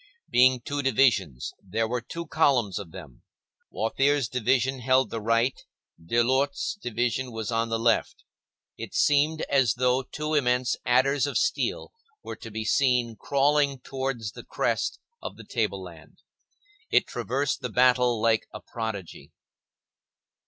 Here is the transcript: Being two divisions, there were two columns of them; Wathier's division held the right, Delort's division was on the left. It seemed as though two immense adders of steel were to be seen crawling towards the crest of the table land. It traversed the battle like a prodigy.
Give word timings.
Being 0.31 0.61
two 0.61 0.81
divisions, 0.81 1.53
there 1.61 1.87
were 1.87 2.01
two 2.01 2.25
columns 2.25 2.79
of 2.79 2.91
them; 2.91 3.21
Wathier's 3.71 4.27
division 4.27 4.79
held 4.79 5.11
the 5.11 5.21
right, 5.21 5.63
Delort's 6.03 6.73
division 6.81 7.31
was 7.31 7.51
on 7.51 7.69
the 7.69 7.77
left. 7.77 8.23
It 8.77 8.95
seemed 8.95 9.41
as 9.41 9.75
though 9.75 10.01
two 10.01 10.33
immense 10.33 10.75
adders 10.87 11.27
of 11.27 11.37
steel 11.37 11.93
were 12.23 12.35
to 12.37 12.49
be 12.49 12.65
seen 12.65 13.15
crawling 13.15 13.77
towards 13.79 14.31
the 14.31 14.43
crest 14.43 14.97
of 15.21 15.37
the 15.37 15.45
table 15.45 15.83
land. 15.83 16.23
It 16.91 17.05
traversed 17.05 17.61
the 17.61 17.69
battle 17.69 18.19
like 18.19 18.47
a 18.51 18.59
prodigy. 18.59 19.31